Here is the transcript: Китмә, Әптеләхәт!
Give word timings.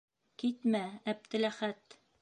Китмә, 0.43 0.81
Әптеләхәт! 1.15 2.01